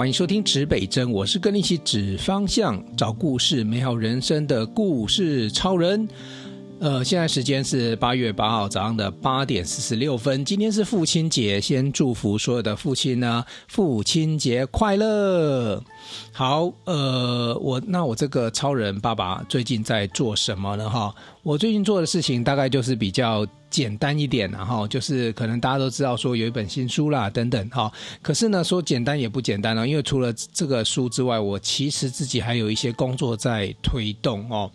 [0.00, 6.08] 欢迎收听指北针，我是跟你一起指方向、找故事、美好人生的故事超人。
[6.78, 10.42] 呃，现在时间是八月八号早上的八点四十六分。
[10.42, 15.84] 今天是父亲节，先祝福所有的父亲呢，父亲节快乐。
[16.32, 20.88] 好，呃，我那我这个超人爸爸最近在做什么呢？
[20.88, 27.90] 哈，我最近做的事情大概就是比较简单一点，然后就是可能大家都知道说有一本新书啦等等哈。
[28.20, 34.70] 可是呢，说简单也不简单哦，因为除了这个书之外，我其实自己还有一些工作在推动哦。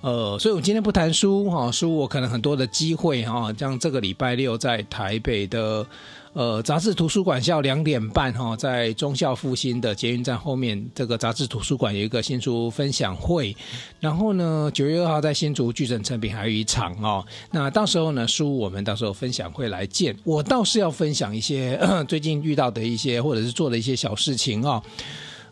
[0.00, 5.86] 呃，所以我今天不谈书哈，书我可能很多的机会哈，像这个礼拜六在台北的
[6.32, 13.56] 呃杂志图书馆下午两点半哈，在忠孝复兴的捷运站后面这个杂志图书馆有一个新书分享会，
[13.98, 24.82] 然后呢九月二号在新竹巨城诚品还有一场哦，那到时候呢书我们到时候分享会来见，我倒是要分享一些 最近遇到的一些或者是做的一些小事情哦，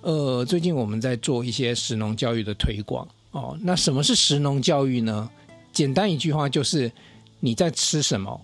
[0.02, 3.06] 呃，最近我们在做一些食农教育的推广。
[3.32, 5.28] 哦，那什么是食农教育呢？
[5.70, 6.90] 简单一句话就是，
[7.40, 8.40] 你在吃什么，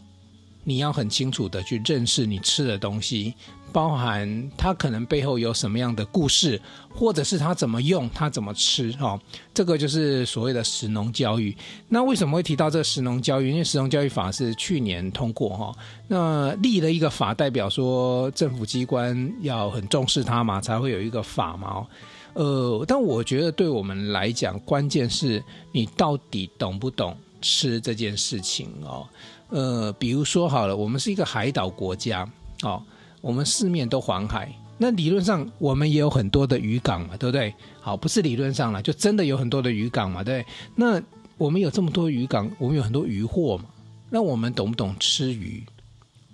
[0.65, 3.35] 你要很清楚的去认识你吃的东西，
[3.73, 6.61] 包含它可能背后有什么样的故事，
[6.95, 8.95] 或者是它怎么用，它怎么吃。
[9.01, 9.21] 哦，
[9.53, 11.57] 这个就是所谓的食农教育。
[11.89, 13.51] 那为什么会提到这个食农教育？
[13.51, 15.75] 因为食农教育法是去年通过哈，
[16.09, 21.87] 那立了一个法，代表说政府机关要很重视它嘛，才会有一个法嘛。
[22.33, 29.07] 呃，但我觉得对我们来讲，关键是你到底懂不懂吃这件事情哦。
[29.55, 32.29] 呃，比如说好了，我们是一个海岛国家
[32.63, 32.83] 哦，
[33.21, 37.55] 我们四面都环海，那理论上我们也有很多的渔港嘛，对不对？
[37.81, 40.45] 好，不是理论上了，就真的有很多的渔港嘛，对。
[40.75, 41.01] 那
[41.39, 43.67] 我们有这么多渔港，我们有很多渔获嘛，
[44.11, 45.63] 那我们懂不懂吃鱼？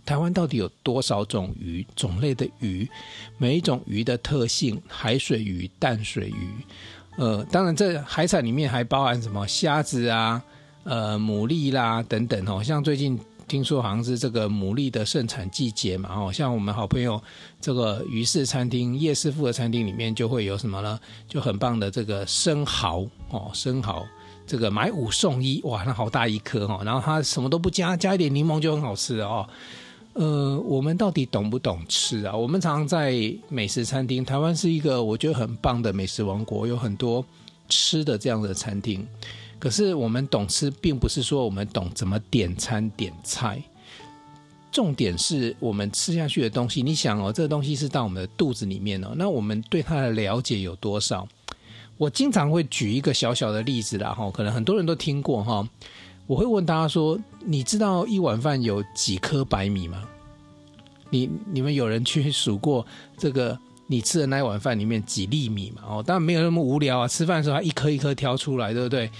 [0.07, 2.89] 台湾到底有多少种鱼种类的鱼？
[3.37, 6.49] 每一种鱼的特性，海水鱼、淡水鱼，
[7.19, 10.43] 呃，当然这海产里面还包含什么虾子啊、
[10.85, 12.63] 呃，牡蛎啦等等哦。
[12.63, 17.21] 像最近听说好像是这个牡蛎的盛产季节嘛，哦，像我们好朋友
[17.61, 20.99] 这个鱼市餐厅叶师傅的餐厅里面就会有什么呢？
[21.29, 24.07] 就很棒的这个生蚝哦，生蚝
[24.47, 29.49] 这个买五送一，哇，那好大一颗哦，然后它什么都不加，加一点柠檬就很好吃哦。
[30.13, 32.35] 呃，我们到底懂不懂吃啊？
[32.35, 33.13] 我们常常在
[33.49, 37.25] 美食餐厅，台湾是一个我觉得很棒的美食王国，有很多
[37.69, 39.07] 吃的这样的餐厅。
[39.61, 43.63] 可是我们懂吃，并不是说我们懂怎么点餐点菜，
[44.73, 46.83] 重点是我们吃下去的东西。
[46.83, 51.29] 你想哦，这个东西是到我们的肚子里面哦，那我们对它的了解有多少？
[51.99, 55.69] 我经常会举一个小小的例子啦，哈，可能很多人都听过哈。
[56.27, 60.05] 我会问大家说：“你知道一碗饭有几颗白米吗？
[61.11, 62.87] 你你们有人去数过
[63.19, 65.83] 这个你吃的那一碗饭里面几粒米吗？
[65.87, 67.09] 哦，当然没有那么无聊啊！
[67.09, 69.11] 吃饭的时候还一颗一颗挑出来，对不对？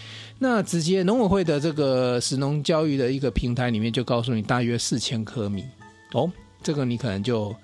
[0.41, 5.65] 那直接农委会的这个食农教育的一个平台里面就告诉你大约四千颗米
[6.13, 6.29] 哦，
[6.63, 7.55] 这个你可能就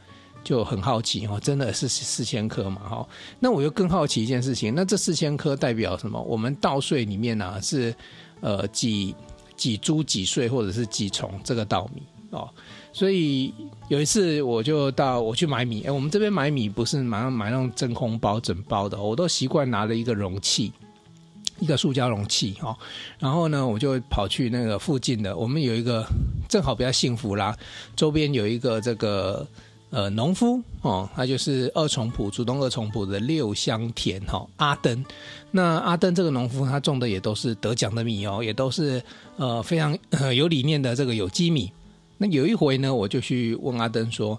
[0.45, 2.83] 就很好奇哦，真的是四千颗嘛？
[2.89, 3.09] 哈，
[3.41, 6.21] 那我又更好奇一件事情，那这四千颗代表什么？
[6.21, 7.93] 我们稻穗里面呢、啊、是
[8.41, 9.15] 呃几？
[9.57, 12.47] 几株几穗或者是几丛这个稻米哦，
[12.93, 13.55] 所以
[13.89, 20.71] 有一次我就到我去买米，哎，我们这边买米不是马上买那种真空包整包的，我都习惯拿了一个容器，
[21.59, 22.77] 一个塑胶容器哦，
[23.19, 26.06] 然后呢，我就跑去那个附近的，我们有一个
[26.49, 27.56] 正好比较幸福啦，
[27.94, 29.47] 周边有一个这个。
[29.91, 35.03] 呃，农夫哦，他就是二重埔，竹东二重埔的六香田哈、阿登。
[35.53, 39.00] 那阿登这个农夫，他种的也都是得奖的米哦，也都是
[39.37, 39.97] 呃非常、
[40.34, 41.72] 有理念的这个有机米。
[42.19, 44.39] 那有一回呢，我就去问阿登说：“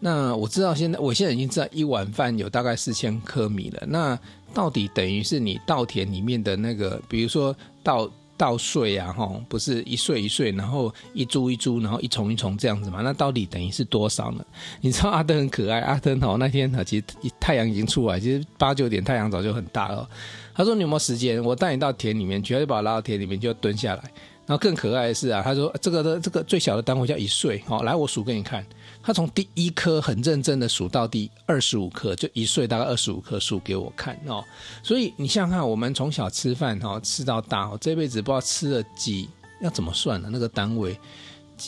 [0.00, 3.82] 那我知道现在，我现在已经知道一碗饭有大概四千颗米了。
[3.86, 4.18] 那
[4.52, 13.00] 到底等于是你稻田里面的那个，比如说稻。”稻穗啊，哈，不是一穗一穗，然后一株一株，然后一丛一丛这样子嘛？
[13.02, 14.46] 那到底等于是多少呢？
[14.80, 17.04] 你知道阿登很可爱，阿登哦，那天哈，其实
[17.40, 20.08] 太阳已经出来，其实八九点太阳早就很大了。
[20.54, 21.42] 他说：“你有没有时间？
[21.42, 24.04] 我带你到田里面，绝对把我拉到田里面就蹲下来。”
[24.48, 28.64] 然后更可爱的是啊，他说：“这个的这个最小的单位叫一岁，好，来我数给你看。”
[29.02, 34.42] 他从第一颗很认真的数到第二十五颗，就一岁大概二十五颗数给我看哦。
[34.82, 39.28] 所以你想想看，我们从小吃饭哈，吃到大哦，这辈子不知道吃了几，
[39.60, 40.30] 要怎么算呢？
[40.32, 40.98] 那个单位，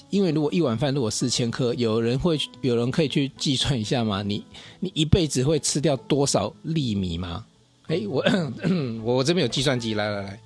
[0.09, 4.23] 因为如果一碗饭如果四千颗，有人会有人可以去计算一下吗？
[4.23, 4.43] 你
[4.79, 7.45] 你一辈子会吃掉多少粒米吗？
[7.89, 8.25] 哎，我
[9.05, 10.41] 我这边有计算机，来来来，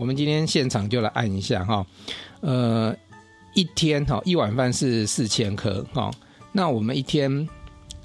[0.00, 1.86] 我们今天现场就来按一下哈，
[2.40, 2.96] 呃，
[3.52, 6.10] 一天哈一碗饭是四千颗哈。
[6.52, 7.46] 那我们一天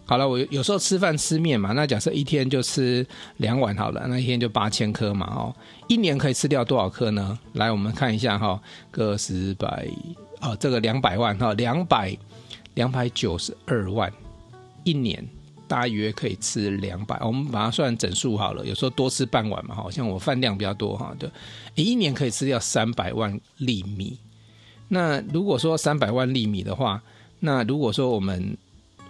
[0.03, 3.07] 好了，我有时候吃饭吃面嘛，那假设一天就吃
[3.37, 5.55] 两碗好了，那一天就八千颗嘛，哦，
[5.87, 7.39] 一年可以吃掉多少颗呢？
[7.53, 9.87] 来，我们看一下哈，个十百，
[10.41, 12.13] 哦，这个两百万哈，两百
[12.73, 14.11] 两百九十二万，
[14.83, 15.25] 一年
[15.67, 21.29] 大约可以吃两百，我们把它算整数好了，有时候多吃半碗嘛，好像我饭量比较多哈，对，
[21.75, 24.17] 一年可以吃掉三百万粒米。
[24.87, 27.01] 那如果说三百万粒米的话，
[27.39, 28.57] 那如果说我们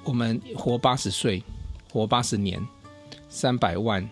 [0.04, 1.44] 我们活八十岁，
[1.92, 2.66] 活八十年，
[3.28, 4.10] 三百万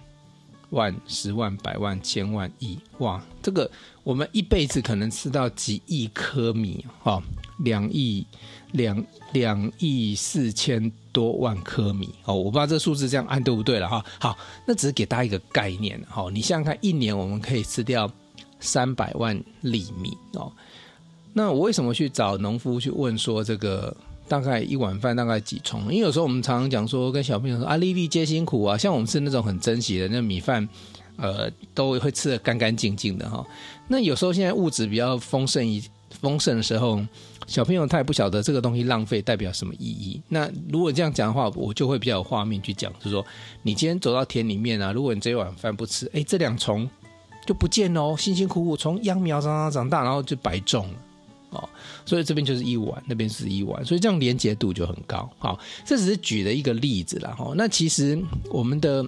[0.72, 3.70] 万十万百万千万亿，哇，这个
[4.04, 7.22] 我们一辈子可能吃到几亿颗米哈，
[7.64, 8.26] 两亿
[8.72, 14.06] 两两亿四千多万颗米哦，我不知道这数字这样按对不对了哈。
[14.20, 18.10] 好，那只是给大家一个概念哈，你想想看，一年我们可以吃掉
[18.60, 20.52] 三百万粒米哦。
[21.34, 23.96] 那我为什么去找农夫去问说这个？
[24.26, 25.82] 大概一碗饭大概几重？
[25.82, 28.78] 因为有时候我们常常讲说，跟小朋友说啊，粒粒皆辛苦啊。
[28.78, 30.68] 像我们吃那种很珍惜的那米饭，
[31.18, 33.46] 呃，都会吃得干干净净的哈。
[33.90, 35.84] 那有时候现在物质比较丰盛一
[36.24, 37.06] 丰盛的时候，
[37.46, 40.22] 小朋友他也不晓得这个东西浪费代表什么意义。
[40.30, 43.26] 那如果这样讲的话，我就会比较有画面去讲，就是说，
[43.62, 46.90] 你今天走到田里面啊，如果你这一碗饭不吃，哎，这两虫
[47.46, 50.96] 就不见了哦，辛辛苦苦从秧苗长长长大，然后就白种了。
[51.60, 51.70] 哦，
[52.06, 55.30] 所以这边就是一碗，那边是一碗，所以这样连结度就很高。
[55.38, 57.36] 好，这只是举了一个例子啦。
[57.38, 58.18] 哈，那其实
[58.50, 59.06] 我们的，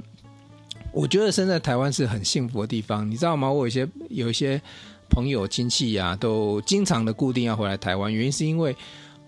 [0.91, 3.51] 我觉得生在台湾是很幸福的地方，你知道吗？
[3.51, 4.61] 我有些有一些
[5.09, 8.75] 朋友亲戚呀、都经常的固定要回来台湾，原因是因为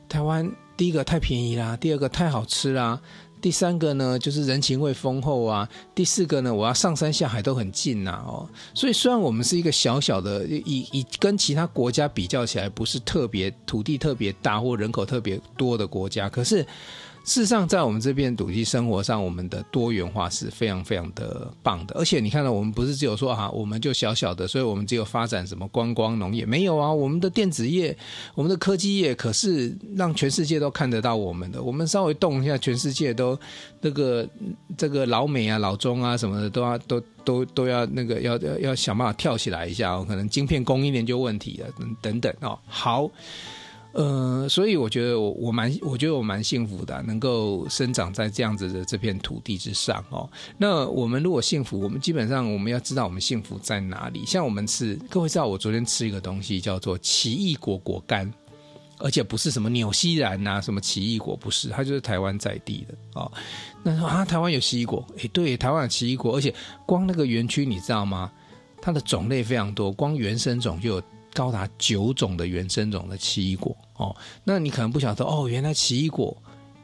[0.09, 2.99] 台湾第一个太便宜啦，第二个太好吃啦。
[3.39, 5.67] 第三个呢，就是人情味丰厚啊。
[5.93, 8.49] 第四个呢，我要上山下海都很近呐，哦。
[8.73, 16.65] 所以虽然我们是一个小小的，以以跟其他国家比较起来，不是特别土地特别大或人口特别多的国家，可是。
[17.27, 21.93] 事实上，在我们这边土地生活上，我们的多元化是非常非常的棒的。
[21.99, 26.89] 而且你看到，我们不是只有说啊，我们就小小的，所以我们只有发展什么观光农业，没有啊。
[26.89, 27.95] 我们的电子业、
[28.33, 31.61] 我们的科技业，可是让全世界都看得到我们的。
[31.61, 33.37] 我们稍微动一下，全世界都
[33.81, 34.25] 那个
[34.77, 40.05] 这个老美啊、老中啊什么的，都要都都都要那个要要要想办法跳起来一下哦。
[40.07, 41.67] 可能晶片供应链就问题了，
[42.01, 42.57] 等等哦。
[42.65, 43.11] 好。
[43.97, 50.29] 呃，所以我觉得我我蛮，我觉得我蛮幸福的，能够生长在这样子的这片土地之上哦。
[50.55, 54.23] 那我们如果幸福，我们基本上我们要知道我们幸福在哪里。
[54.23, 58.31] 像我们吃，各位知道我昨天吃一个东西叫做奇异果果干，
[58.99, 63.31] 而且不是什么纽西兰呐，什么奇异果不是，它就是台湾在地的哦。
[63.81, 66.53] 那说啊，台湾有奇异果，诶，对，台湾有奇异果，而且
[66.85, 68.31] 光那个园区你知道吗？
[68.79, 71.03] 它的种类非常多，光原生种就有。
[71.37, 76.35] 高达九种的原生种的奇异果哦，那你可能不晓得哦，原来奇异果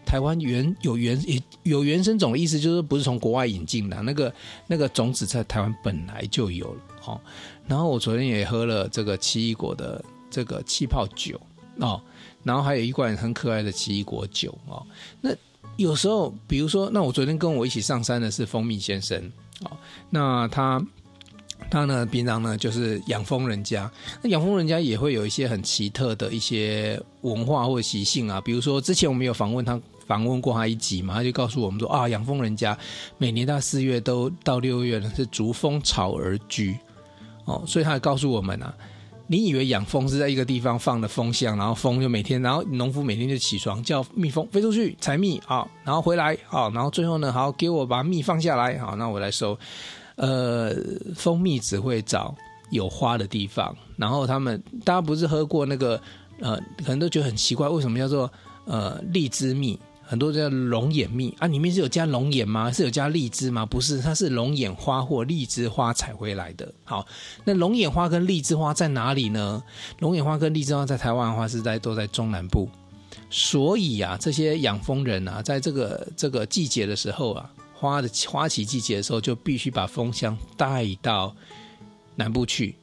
[0.05, 4.31] 台湾原有原也有原生种的意思就是不是从国外引进的，那个
[4.67, 7.19] 那个种子在台湾本来就有了哦。
[7.65, 11.41] 然后我昨天也喝了这个奇异果的这个气泡酒
[11.77, 11.99] 哦，
[12.43, 14.85] 然后还有一罐很可爱的奇异果酒哦。
[15.19, 15.31] 那
[15.77, 19.19] 有时候，比如说，那我昨天跟我一起上山的是蜂蜜先生
[19.61, 19.71] 哦，
[20.11, 20.85] 那他。
[21.69, 23.89] 他呢，平常呢就是养蜂人家，
[24.21, 28.39] 那养蜂人家也会有一些很奇特的一些文化或习性啊。
[28.41, 32.77] 比如说，之前我们有访问他，访问过他一集嘛，他就告诉我们说啊，养蜂人家
[33.17, 36.77] 每年到四月都到六月呢是逐蜂巢而居
[37.45, 38.73] 哦，所以他还告诉我们啊，
[39.27, 49.57] 你以为养蜂是在一个地方放的蜂箱，然后蜂就每天，然后农夫每天就起床叫蜜蜂飞出去采蜜啊，然后回来啊，然后最后呢，好给我把蜜放下来，好，那我来收。
[50.15, 50.75] 呃，
[51.15, 52.35] 蜂蜜只会找
[52.69, 55.99] 有花的地方，然后他们大家不是喝过那个
[56.39, 58.31] 呃，可能都觉得很奇怪，为什么叫做
[58.65, 59.79] 呃荔枝蜜？
[60.05, 62.71] 很多叫龙眼蜜啊，里面是有加龙眼吗？
[62.71, 63.65] 是有加荔枝吗？
[63.65, 66.71] 不是，它是龙眼花或荔枝花采回来的。
[66.83, 67.07] 好，
[67.45, 69.63] 那龙眼花跟荔枝花在哪里呢？
[69.99, 72.69] 龙眼花跟荔枝花在台湾的话是在都在中南部，
[73.29, 77.49] 所以啊，这些养蜂人啊，在这个这个季节的时候啊。
[77.83, 81.35] 花的花期季节的时候，就必须把蜂箱带到
[82.15, 82.75] 南部去，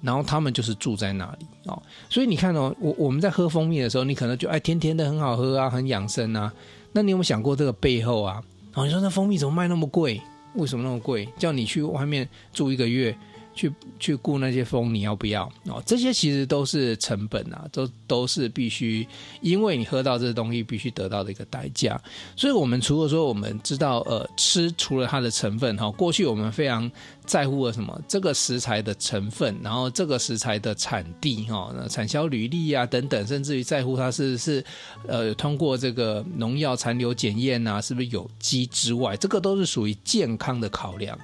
[0.00, 1.82] 然后他们就是住在那里哦。
[2.08, 6.52] 所以你看哦，我我们在喝蜂蜜的时候，你可能就哎甜甜的很好喝啊，很养生啊。
[6.92, 8.40] 那你有没有想过这个背后啊？
[8.74, 10.20] 哦，你说那蜂蜜怎么卖那么贵？
[10.54, 11.28] 为什么那么贵？
[11.36, 13.16] 叫你去外面住一个月，
[13.54, 15.82] 去去雇那些蜂，你要不要哦？
[15.86, 19.06] 这些其实都是成本啊，都都是必须，
[19.40, 22.00] 因为你喝到这东西必须得到的一个代价。
[22.36, 26.90] 所以，我们除了说我们知道，呃，吃除了它的成分哈，过去我们非常
[27.26, 27.98] 在乎了什么？
[28.06, 34.64] 这个食材的成分，然后这个食材的产地哈，产销履历啊等等，甚至于在乎它是是
[35.08, 41.18] 呃通过这个农药残留检验啊，是不是有机之外，这个都是属于健康的考量。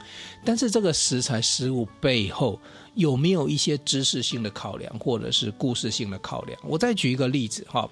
[0.44, 2.58] 但是这个食材食物背后
[2.94, 6.58] 有没有一些知识性的考量，或者是故事性的考量？
[6.64, 7.88] 我再举一个例子哈，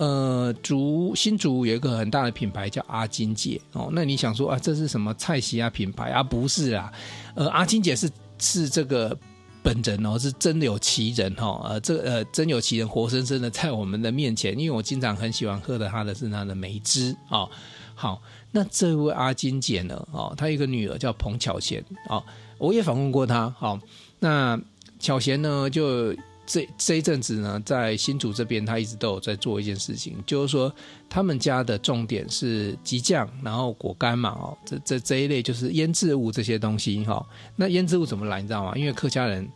[0.00, 6.22] 呃，竹新竹有一个很大的品牌叫阿金姐哦，那你想说啊，这是什么菜系啊品牌啊？
[6.22, 6.90] 不是啊，
[7.34, 9.14] 呃，阿金姐是是这个
[9.62, 17.46] 本人哦，是真有其人哈，呃，这呃真有其人，活生生的在我们的面前，因为我经常很喜欢喝的它的是它的梅汁啊，
[17.94, 18.22] 好。
[18.52, 20.08] 那这位阿金姐呢？
[20.12, 22.24] 哦，她有个女儿叫彭巧贤哦，
[22.58, 23.54] 我也访问过她。
[23.56, 23.80] 好、哦，
[24.18, 24.58] 那
[24.98, 26.12] 巧贤呢，就
[26.50, 30.74] 这这一阵子呢，在新竹这边，他一直都有在做一件事情，就是说
[31.08, 38.42] 他们家的重点是鸡酱，然后果干嘛，哦，这这这一类就是腌制物这些东西哈、那腌制物怎么来？
[38.42, 38.72] 你知道吗？
[38.74, 39.48] 因为客家人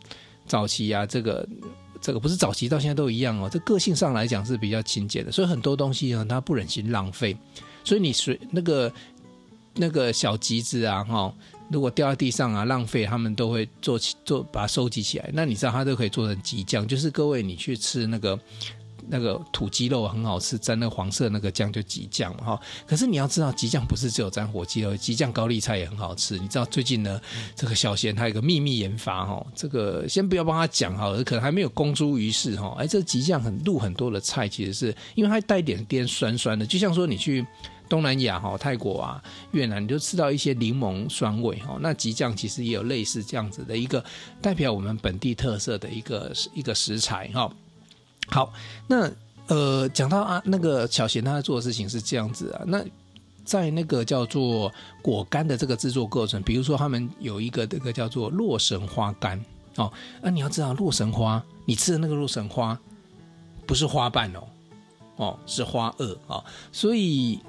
[0.47, 1.45] 早期啊，这个
[1.99, 7.35] 这个不是早期到现在都一样哦，这个性上来讲是比较勤俭的，所以很多东西呢，他不忍心浪费。
[7.83, 8.91] 所以你随那个
[9.75, 11.35] 那个小橘子啊，哈，
[11.69, 15.29] 如果掉在地上啊，浪费，他们都会做起做把它收集起来。
[15.33, 18.39] 那你知道，它都可以做成鸡酱，就是各位你去吃那个
[19.07, 22.59] 那个土鸡肉很好吃，沾那个黄色那个酱就鸡酱哈。
[22.85, 26.37] 可是你要知道，鸡酱不是只有沾火鸡肉，鸡酱高丽菜也很好吃。
[26.37, 27.19] 你知道最近呢，
[27.55, 32.75] 这个小贤他有个秘密研发哈，这个先不要帮他讲哈，可能还没有公诸于世哈。
[32.77, 37.45] 哎，这个鸡酱很入很多的菜，其实是因为它带点点酸酸的，就像说你去。
[37.87, 41.77] 东南亚哈，泰国啊、越南，你就吃到一些柠檬酸味哈。
[41.79, 44.03] 那吉酱其实也有类似这样子的一个
[44.41, 47.51] 代表我们本地特色的一个一个食材哈。
[48.27, 48.51] 好，
[48.87, 49.11] 那
[49.47, 52.63] 呃讲到啊那个小贤他在做的事情是这样子啊。
[52.65, 52.83] 那
[53.43, 59.39] 在那个叫做果干的这个制作过程，比如说他们有一个这个叫做洛神花干
[59.75, 59.91] 哦。
[60.21, 62.79] 那你要知道洛神花，你吃的那个洛神花
[63.67, 64.43] 不是花瓣哦，
[65.17, 67.39] 哦是花萼啊，所以。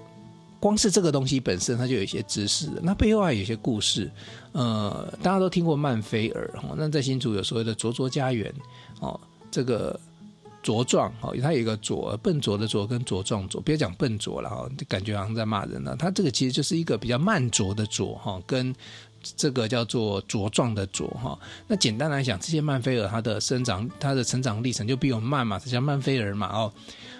[0.66, 4.10] 光是这个东西本身，它就有一些知识，那背后还有一些故事。
[4.50, 8.52] 呃，大家都听过曼菲尔哦，那在新竹有所谓的卓卓家园
[8.98, 9.96] 哦，这个
[10.66, 15.94] 茁壮哦，它有一个卓笨拙的拙跟茁壮拙”，不要讲笨拙了哈，感觉好像在骂人了。
[15.94, 18.74] 它这个其实就是一个比较慢拙的拙哈，跟
[19.36, 21.38] 这个叫做茁壮的茁哈。
[21.68, 26.72] 那简单来讲，这些曼菲尔它的生长、它的成长历程就比我们慢嘛，它叫曼菲尔嘛哦。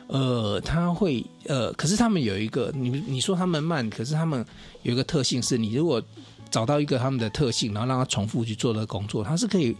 [0.08, 4.44] 呃，他会呃，可是他们有一个，你你说他们慢，可是他们
[4.82, 6.02] 有一个特性是，你如果
[6.50, 9.76] 找到一个他们的特性，然后让他重复去做的工作，他是可以。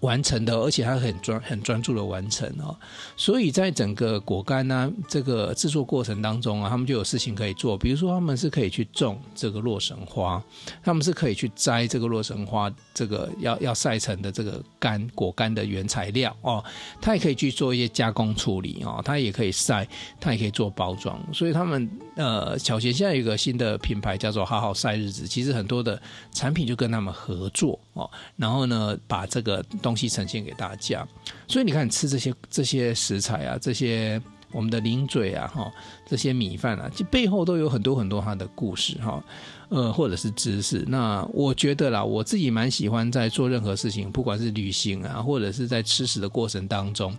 [0.00, 2.76] 完成的，而且他很专很专注的完成哦，
[3.16, 10.42] 所以在整个果干呢这个制作过程当中啊，他们就有事情可以做，比如说他们是可以去种这个洛神花，
[10.82, 16.64] 他们是可以去摘这个洛神花这个要要晒成的这个干果干的原材料哦，
[16.98, 19.86] 它也可以去做一些加工处理哦，它也可以晒，
[20.18, 21.86] 它也可以做包装，所以他们
[22.16, 26.00] 呃巧贤现在有一个新的品牌叫做好好晒日子，其实很多的
[26.32, 31.06] 产品就跟他们合作哦，然后呢把这个东西呈现给大家，
[31.46, 34.18] 所以你看，吃这些这些食材啊，这些
[34.52, 35.72] 我们的零嘴啊，哈，
[36.06, 39.22] 这些米饭啊，这背后都有很多很多它的故事，哈，
[39.68, 40.84] 呃，或者是知识。
[40.88, 47.16] 那我觉得啦，我自己蛮喜欢在做任何事情，不管是旅行啊，或者是在吃食的过程当中，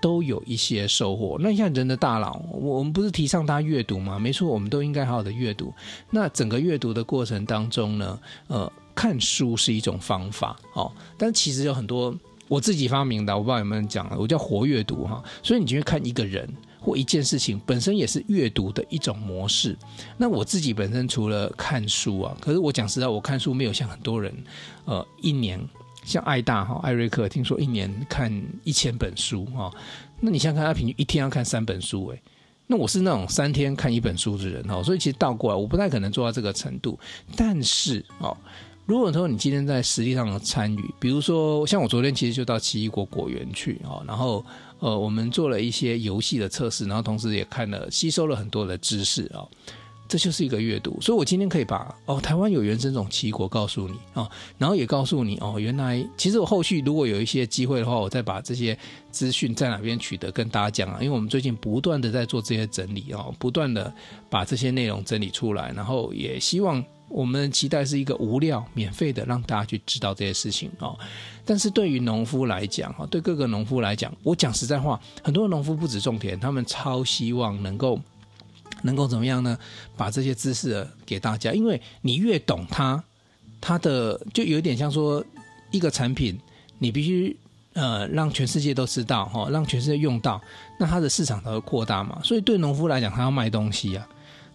[0.00, 1.36] 都有一些收获。
[1.40, 4.18] 那像人的大脑，我们不是提倡大家阅读吗？
[4.18, 5.72] 没错，我们都应该好好的阅读。
[6.10, 8.72] 那整个阅读的过程当中呢，呃。
[8.92, 12.14] 看书是一种方法哦，但其实有很多
[12.50, 15.22] 我自己发明的，我不知道有没有人讲了，我叫活阅读哈。
[15.40, 19.78] 所以你就会看一个人或一件事情本身也是阅读的一种模式。
[20.16, 24.34] 那我自己本身除了看书啊，可是我讲实在，我看书没有像很多人，
[24.84, 25.60] 呃，一年
[26.04, 28.32] 像爱大哈艾瑞克，听说一年看
[28.64, 29.72] 一千本书哈。
[30.18, 32.20] 那你想看，他平均一天要看三本书诶，
[32.66, 36.98] 那我是那种三天看一本书的人哈，所以其实倒过来，我不太可能做到这个程度。
[37.36, 38.36] 但是哦。
[38.90, 44.44] 如果说你今天在实际上的参与，比如说像我昨天其实就到奇异果果园去啊，然后
[44.80, 49.46] 呃我们做了一些游戏的测试，然后同时也看了吸收了很多的知识啊，
[50.08, 51.00] 这就是一个阅读。
[51.00, 54.28] 所以我今天可以把哦台湾有原生种奇异果告诉你啊，
[54.58, 58.76] 然后也告诉你哦原来其实我后续如果有一些机会的话，我再把这些
[59.12, 63.94] 资讯在哪边取得跟大家讲啊，因为我们最近不断的在做这些整理啊，不断的
[64.28, 66.84] 把这些内容整理出来，然后也希望。
[67.10, 70.98] 我们期待是一个无料、免费的，让大家去知道这些事情哦。
[71.44, 78.00] 但是对于农夫来讲，哈，对各个农夫来讲，我讲实在话，很多农夫不止种田，他们超希望能够
[78.82, 79.58] 能够怎么样呢？
[79.96, 83.02] 把这些知识给大家，因为你越懂它，
[83.60, 85.24] 它的就有点像说
[85.72, 86.38] 一个产品，
[86.78, 87.36] 你必须
[87.72, 90.40] 呃让全世界都知道，哈，让全世界用到，
[90.78, 92.20] 那它的市场才会扩大嘛。
[92.22, 94.08] 所以对农夫来讲，他要卖东西啊。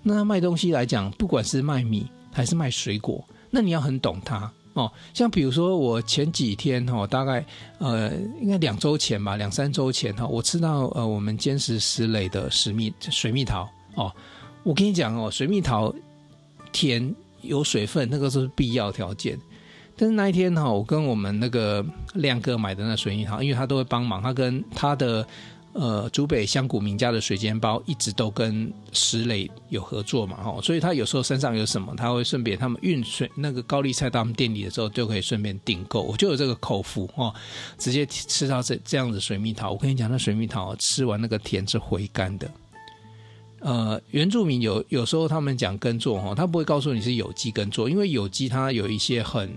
[0.08, 2.06] 那卖东西来讲，不管是卖米
[2.36, 4.92] 还是卖水果，那你要很懂它哦。
[5.14, 7.46] 像比如说，我前几天哈，大概
[7.78, 8.12] 呃，
[8.42, 13.66] 应该两周前吧，两三周前哈，我吃到呃，我们坚石石磊的石蜜水蜜桃
[13.96, 14.12] 哦。
[14.64, 15.96] 我跟你讲哦，水蜜桃
[16.74, 19.40] 甜有水分，那个是必要条件。
[19.96, 25.26] 但是那一天哈，我跟我们那个亮哥买的那水蜜桃，因为他都会帮忙，他跟他的。
[25.78, 36.02] 呃，竹北香谷名家的水煎包一直都跟石磊有合作嘛，哈，所以他有时候身上有什么，他会顺便他们运水那个高丽菜到他们店里的时候，就可以顺便订购。
[36.02, 37.36] 我就有这个口福哦，
[37.78, 39.74] 直接吃到这这样子水蜜桃。
[39.74, 42.50] 我跟你讲，那水蜜桃吃完那个甜是回甘的。
[43.60, 49.54] 呃，原住民有有时候他们讲耕作哈，他不会告诉你是有机耕作，因为有机它有一些很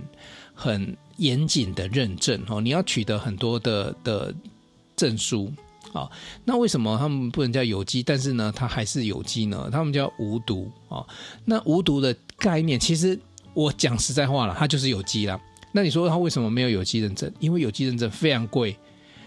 [0.53, 4.35] 很严谨的认证哦，你要取得很多的的
[4.97, 5.53] 证书。
[5.93, 6.11] 啊，
[6.45, 8.03] 那为什么他们不能叫有机？
[8.03, 9.69] 但是呢，它还是有机呢？
[9.73, 11.05] 他们叫无毒啊。
[11.45, 13.19] 那无毒的概念，其实
[13.55, 15.41] 我讲实在话了，它就是有机啦。
[15.73, 17.33] 那你说它为什么没有有机认证？
[17.41, 18.77] 因为有机认证非常贵，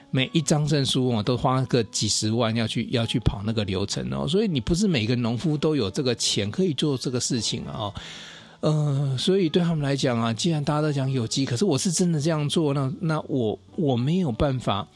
[0.10, 4.28] 每一张证书啊都花个几十万要去要去跑那个流程哦。
[4.28, 7.92] 所以你不是每个农夫都有这个钱可以做这个事情啊。
[8.62, 14.88] 呃，所以对他们来讲啊，既然大家都讲有机，可是我是真的这样做，那那我我没有办法。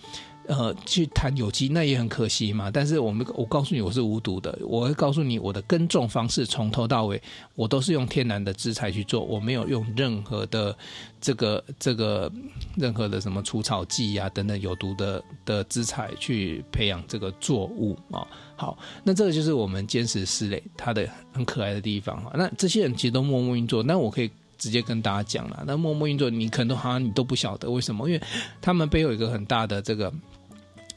[0.48, 2.70] 呃，去谈有机那也很可惜嘛。
[2.72, 4.58] 但是我们，我告诉你，我是无毒的。
[4.62, 7.22] 我会告诉你，我的耕种方式从头到尾，
[7.56, 10.78] 我都是用天然的资材去做，我没有用任何的
[11.20, 12.32] 这个 这个
[12.76, 22.32] 任何的什么除草剂呀、啊、等等有毒的的资材去培养这个作物啊、好，那这个就是我们坚石石磊它的很可爱的地方哈。
[22.36, 24.30] 那这些人其实都默默运作，那我可以。
[24.58, 28.08] 直接跟大家讲了，那默默运作，你可能都好像你都不晓得为什么？
[28.08, 28.22] 因为
[28.62, 30.12] 他们背后有一个很大的这个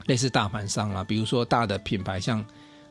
[0.09, 2.45] 类似大盘商啊，比如说大的品牌像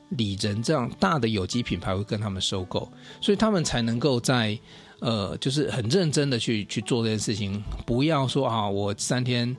[0.10, 4.58] 李仁这样大的有机品牌会跟他们收购，所以他们才能够在
[5.02, 9.54] 呃，就是很认真的去去做这件事情，不要说啊，我三天。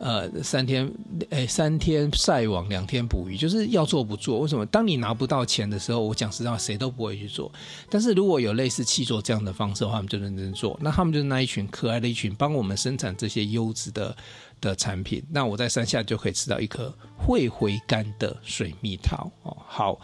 [0.00, 0.90] 呃，三天，
[1.28, 4.40] 哎，三天晒网，两天捕鱼，就是要做不做？
[4.40, 4.64] 为什么？
[4.64, 7.52] 当你拿不到钱的时候，我讲实话，谁都不会去做。
[7.90, 10.74] 但是如果有类似气作这样的方式的话，他们就认真做。
[10.80, 14.16] 那他们就是那一群可爱的一群，帮我们生产这些优质的
[14.58, 15.22] 的产品。
[15.30, 19.54] 那我在山下就可以吃到一颗会回甘的水蜜桃哦。
[19.66, 20.00] 好，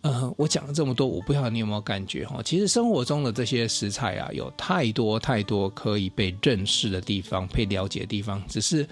[0.00, 2.40] 呃，我讲了这么多，我不知道你有没有感觉哈？
[2.44, 8.84] 其实生活中的这些食材啊，有太多太多可以被认识的地方，被了解的地方，只是。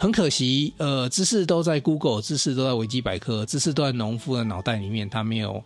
[0.00, 5.60] 很可惜，呃，知识都在 Google，知识都在维基百科，知识都在农夫的脑袋里面，它没有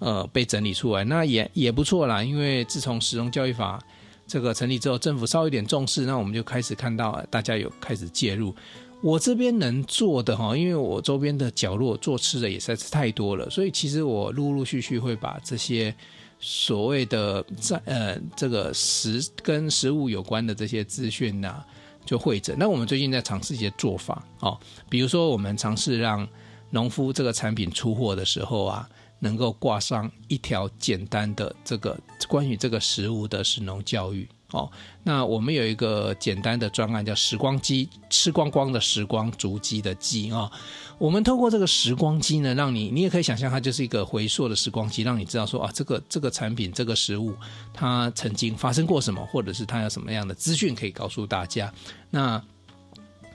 [0.00, 1.02] 呃被整理出来。
[1.02, 3.82] 那也也不错啦，因为自从食农教育法
[4.26, 8.54] 这个成立之后，政府稍微有点重视，那我们就开始看到大家有开始介入。
[9.00, 15.94] 我这边能做的哈，因为我周边的角落做吃的也实在是太多了，所以其实我陆陆续续会把这些
[16.38, 21.64] 所谓的在呃这个食跟食物有关的这些资讯呐。
[22.04, 22.56] 就会诊。
[22.58, 24.58] 那我们最近在尝试一些做法哦，
[24.88, 26.26] 比如说我们尝试让
[26.70, 34.70] 农夫这个产品出货的时候啊，能够挂上一条简单的这个关于这个食物的食农教育哦。
[35.02, 40.50] 那我们有一个简单的专案叫“时光机”，吃光光的时光，足迹的迹啊。
[40.98, 47.34] 我们透过这个时光机呢，让你你也可以想象，它就是一个回溯的时光机，让你知道说啊，这个这个产品这个食物
[47.72, 51.72] 它曾经发生过什么，或者是它有什么样的资讯可以告诉大家。
[52.10, 52.42] 那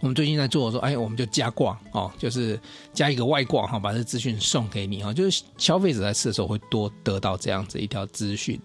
[0.01, 2.59] 我们最近在做的时候，哎，我们就加挂哦，就是
[2.93, 8.61] 加一个外挂哈，把这资讯送给你哈，就是消费者在吃的时候会多得到这样子一条资讯。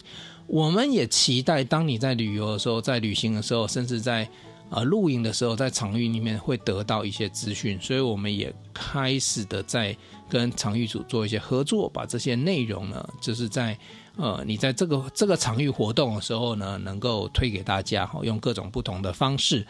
[0.51, 4.29] 我们也期待当你在旅游的时候，在旅行的时候，甚至在。
[4.73, 9.97] 呃，露营的时候，在场域里面会得到一些资讯，所以我们也开始的在
[10.29, 13.77] 跟场域组做一些合作，把这些内容呢，就是在
[14.17, 19.67] 呃，你在这个这个场域活动的时候呢，能够推给大家哈，用各种不同的方式。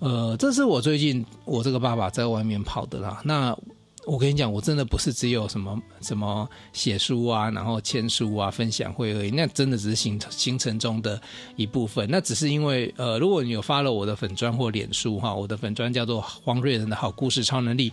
[0.00, 3.22] 呃，这是我最近我这个爸爸在外面跑的啦。
[3.24, 3.56] 那
[4.04, 9.30] 我跟你讲，我真的不是只有什么什么写书啊，然后签书啊，分享会而已。
[9.30, 11.20] 那真的只是行行程中的
[11.54, 12.08] 一部分。
[12.10, 17.92] 那只是因为，呃，如果你有发了我的粉专或脸书哈，我的粉专叫做黄瑞仁的好故事超能力，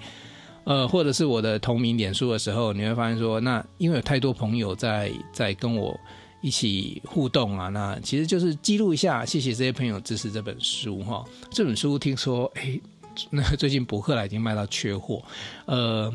[0.64, 5.96] 呃，或者是我的同名脸书的时候，你会发现说，那因为有太多朋友在在跟我
[6.42, 7.70] 一起互动啊。
[7.70, 11.24] 那其实就是记录一下，谢谢这些朋友支持这本书哈。
[11.52, 12.80] 这本书听说，哎，
[13.30, 15.24] 那最近博客来已经卖到缺货。
[15.66, 16.14] 呃，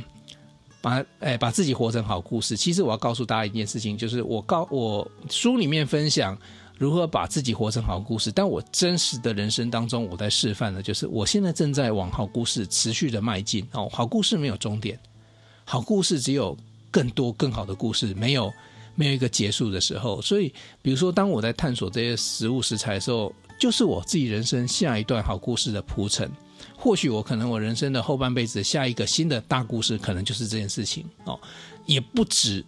[0.81, 2.57] 把哎把自己活成好故事。
[2.57, 6.39] 其实我要告诉大家一件事情，就是我告我书里面分享。
[6.77, 8.33] 如何把自己活成好故事？
[8.33, 13.89] 但我真实的人生当中，我在示范的就是，我现在正在往好故事持续的迈进哦。
[13.93, 14.99] 好故事没有终点，
[15.65, 16.55] 好故事只有
[16.91, 18.53] 更多更好的故事，没有
[18.97, 20.21] 没有一个结束的时候。
[20.21, 26.29] 所以，比如说，当我在探索这些食物食材的时候，就是我自己人生下一段好故事的铺陈。
[26.85, 31.41] 或许我可能我人生的后半辈子下一个新的大故事，可能就是这件事情哦，
[31.87, 32.63] 也不止。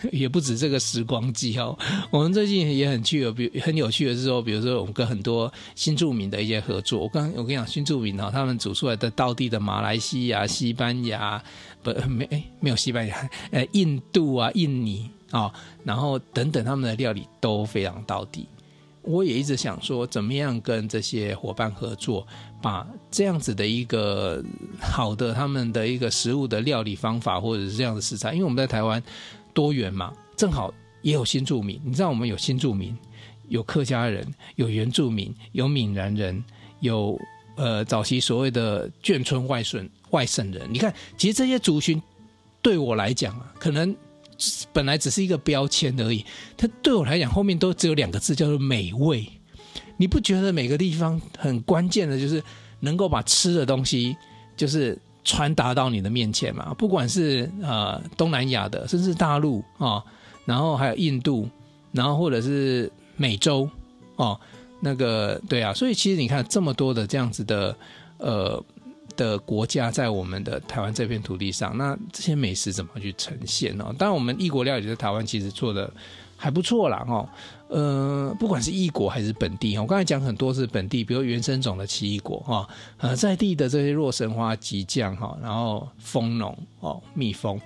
[0.12, 1.76] 也不止这个时光机哦，
[2.10, 7.00] 我们最近也很趣有，比很有趣的是说，比如说我们跟很多新住民的一些合作。
[7.00, 11.42] 我刚我跟你讲，新住民哦，他们煮出来的道地的马来西亚、西班牙
[11.82, 15.52] 不没哎没有西班牙，呃印度啊、印尼啊、
[15.82, 18.46] 然后等等他们的料理都非常道地。
[19.06, 22.26] 我也一直想说，怎么样跟这些伙伴合作，
[22.60, 24.44] 把这样子的一个
[24.80, 29.02] 好的他们的一个食物的料理方法，或者是这样的食材，因为我们在台湾。
[29.56, 31.80] 多元嘛，正好也有新住民。
[31.82, 32.94] 你知道我们有新住民，
[33.48, 34.22] 有客家人，
[34.56, 36.44] 有原住民，有闽南人，
[36.80, 37.18] 有
[37.56, 40.68] 呃早期所谓的眷村外省外省人。
[40.70, 42.02] 你看，其实这些族群
[42.60, 43.96] 对我来讲啊，可能
[44.72, 46.24] 本来只是一个标签而已。
[46.56, 49.26] 它对我来讲，后面都只有两个字，叫做美味。
[49.96, 52.42] 你不觉得每个地方很关键的就是
[52.80, 54.16] 能够把吃的东西，
[54.56, 54.98] 就是。
[55.28, 60.00] 传达到你的面前嘛，不管是呃东南亚的，甚至大陆啊、
[60.44, 61.50] 然后还有印度，
[61.90, 63.68] 然后或者是美洲
[64.14, 64.38] 哦，
[64.78, 67.76] 那个对啊，所以其实你看这么多的这样子的
[68.18, 68.64] 呃
[69.16, 73.84] 的国家在我们的台湾这片土地上，那这些美食怎么去呈现呢？
[73.98, 75.90] 当然，我们异国料理在台湾其实做的
[76.36, 77.28] 还不错啦，哦。
[77.68, 87.60] 呃，不管是异国还是本地，我刚才讲很多是本地，比如原生种的奇异果哈，呃，在地的这些洛神花、吉酱哈，然后蜂农哦，蜜蜂，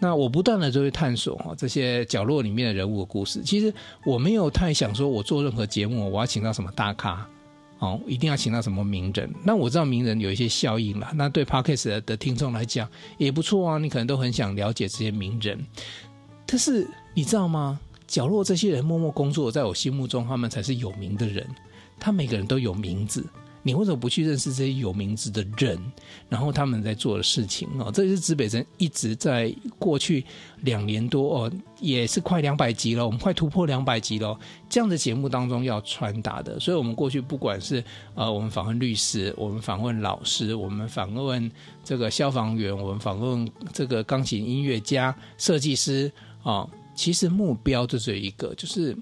[0.00, 3.42] 那我不断的就会探索哈这些角落里面的人物故事。
[3.44, 3.72] 其实
[4.04, 7.24] 我没有太想说，我做任何节目我要请到什么大咖
[7.84, 9.30] 哦，一定要请到什么名人。
[9.44, 15.64] 那我知道名人有一些效应啦，那对 Podcast 的听众来讲也不错啊，你可能都很想了解这些名人，
[16.46, 17.78] 但是你知道吗？
[18.06, 21.46] 角落这些人默默工作，在我心目中，他们才是有名的人。
[21.98, 23.24] 他每个人都有名字，
[23.64, 25.76] 你为什么不去认识这些有名字的人？
[26.28, 30.24] 然后他们在做的事情哦，这是指北针一直在过去
[30.60, 34.38] 两年多哦，也是快两百集了，我们快突破两百集了。
[34.68, 37.82] 这样的节目当中要传达的，所以我们过去不管是
[38.14, 41.50] 呃，我们访问律师，我们访问老师，我们访问
[41.82, 46.52] 这个消防员，我们访问这个钢琴音乐家、设计师啊。
[46.52, 48.96] 哦其实目标就只有一个，就是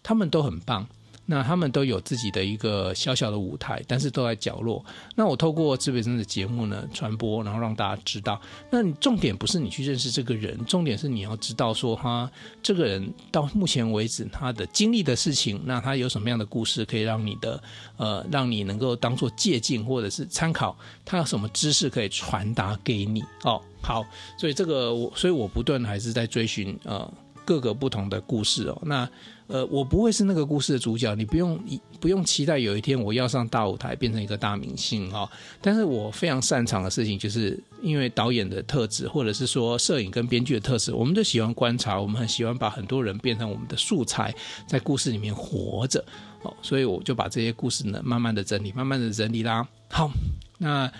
[0.00, 0.86] 他们都很棒，
[1.24, 4.84] 那他们都有自己的一个小小的舞台，但是都在角落。
[5.14, 8.40] 那我透过指北针的节目呢传播，然后让大家知道。
[8.70, 12.30] 那你重点不是你去认识这个人，重点是你要知道说他
[12.62, 17.62] 这个人到目前为止他的经历的事情，那他有什么样的故事可以让你的
[17.96, 23.62] 呃让你能够当做借鉴或者是参考，他有什么知识可以传达给你哦。
[23.80, 24.04] 好，
[24.36, 27.08] 所以这个我所以我不断还是在追寻呃。
[27.44, 29.06] 各个不同的故事哦，那
[29.52, 31.62] 呃，我不会是那个故事的主角，你不用
[32.00, 35.28] 不用期待有一天我要上大舞台变成一个大明星哈、哦。
[35.60, 44.34] 但是我非常擅长的事情，就是因为导演的特质，或者是说摄影跟编剧的特质，我们就喜欢观察，我们很喜欢把很多人变成我们的素材，
[44.66, 46.02] 在故事里面活着
[46.42, 46.56] 哦。
[46.62, 49.68] 所以我就把这些故事呢，慢慢的整理，慢慢的整理啦。
[49.90, 50.10] 好，
[50.56, 50.90] 那。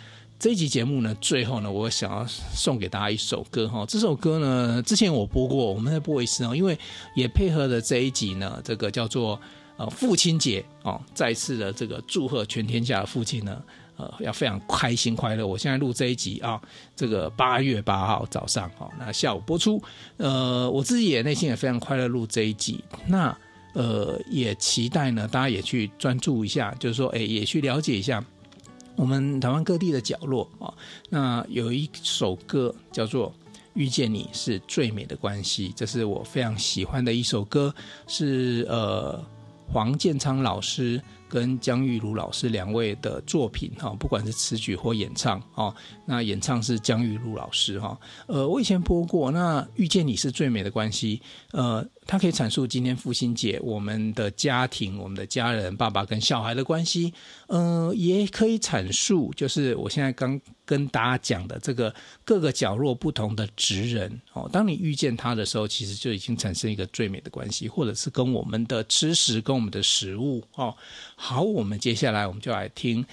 [0.43, 3.87] 这一集节目呢，最后呢，我想要送给大家一首歌哈。
[3.87, 6.77] 这首歌呢，之前我播过，我们再播一次哦，因为
[7.15, 9.41] 也配合了这一集呢，这个叫做
[9.77, 13.63] 呃父亲节哦，再次的这个祝贺全天下的父亲呢，
[13.97, 15.47] 呃，要非常开心快乐。
[15.47, 16.61] 我现在录这一集啊，
[16.97, 19.81] 这个八月八号早上哈，那下午播出。
[20.17, 22.83] 呃，我自己也内心也非常快乐录这一集。
[23.07, 23.33] 那
[23.75, 28.21] 呃，也期待呢，大家也去专注一下，就是说，哎，也去了解一下。
[28.97, 30.73] 我们台湾各地的角落啊，
[31.09, 33.31] 那有一首歌叫做
[33.75, 37.75] 《遇见你是最美的关系》，这是我非常喜欢的一首歌，
[38.07, 39.25] 是呃
[39.67, 45.75] 黄建昌老师跟江玉如老师两位的作品哈，不管是词曲或演唱哦，
[46.05, 47.99] 那演唱是江玉如老师哈。
[48.27, 57.13] 呃，我以前播过，那遇见你是最美的关系，呃，它可以阐述今天父亲节我们的家庭、我们的家人、爸爸跟小孩的关系，
[57.47, 70.75] 呃，也可以阐述，就是我现在刚跟大家讲的这个各个角落不同的职人哦，当你遇见他的时候，其实就已经产生一个最美的关系，或者是跟我们的吃食、跟我们的食物哦。
[71.15, 73.05] 好，我们接下来我们就来听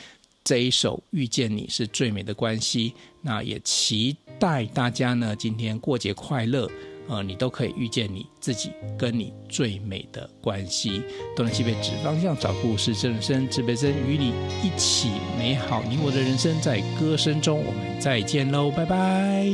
[0.44, 2.90] 这一首《遇见你是最美的关系》。
[3.22, 6.70] 那也期待大家呢，今天过节快乐，
[7.10, 11.02] 呃，你都可以遇见你自己跟你最美的关系。
[11.36, 14.32] 东南西北指方向，找故事，真人生，指北针与你
[14.64, 19.48] 一起美好你我的人生，在歌声中，我们再见喽，拜拜。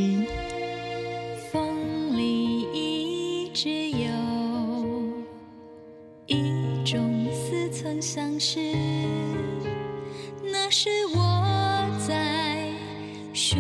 [1.50, 4.08] 风里一直有
[6.28, 8.60] 一种似曾相识，
[10.44, 12.70] 那是我在
[13.34, 13.58] 寻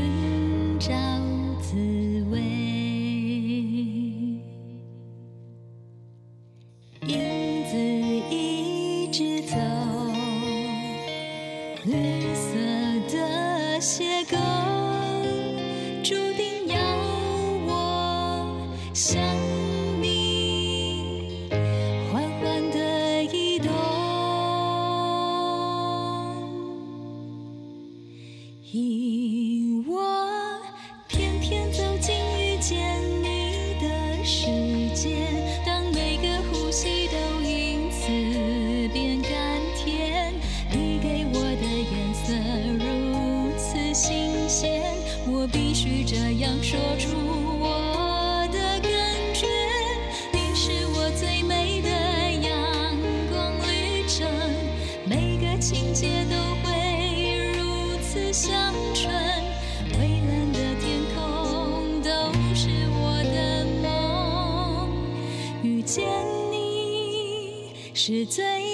[67.95, 68.64] 是最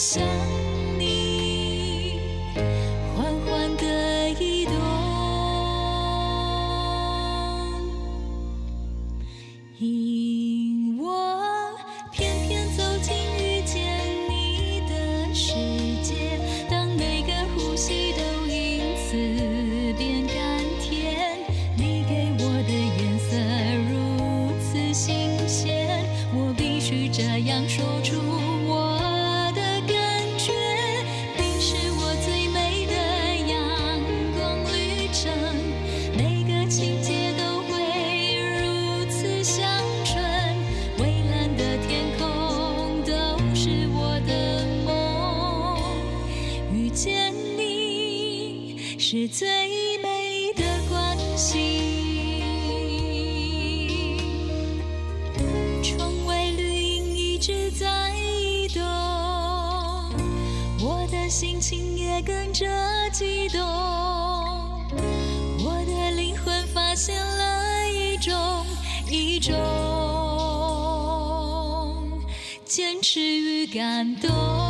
[0.00, 0.29] 是
[51.40, 51.64] 心
[55.82, 58.82] 窗外绿影一直在移动
[60.82, 62.66] 我的心情也跟着
[63.10, 63.58] 激动。
[65.64, 68.66] 我的灵魂发现了一种
[69.10, 69.56] 一种
[72.66, 74.69] 坚持与感动。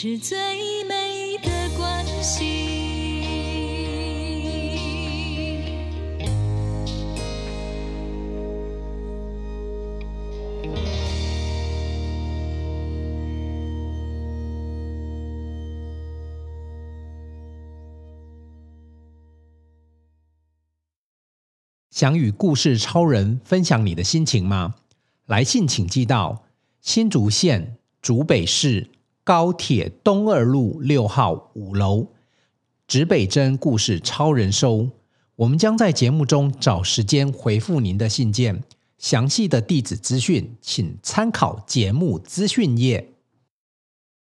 [0.00, 0.38] 是最
[0.84, 2.44] 美的关系。
[21.90, 24.76] 想与故事超人分享你的心情吗？
[25.26, 26.44] 来信请寄到
[26.80, 28.88] 新竹县竹北市
[29.28, 32.06] 高铁东二路六号五楼，
[32.86, 34.88] 指北针故事超人收。
[35.36, 38.64] 我们将在节目中找时间回复您的信件。
[38.96, 43.06] 详细的地址资讯，请参考节目资讯页。